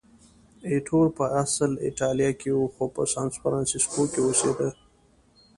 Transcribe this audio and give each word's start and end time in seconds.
ایټور 0.71 1.07
په 1.17 1.25
اصل 1.43 1.71
کې 1.73 1.77
د 1.79 1.83
ایټالیا 1.85 2.31
و، 2.57 2.71
خو 2.73 2.83
په 2.95 3.01
سانفرانسیسکو 3.13 4.01
کې 4.11 4.19
اوسېده. 4.23 4.69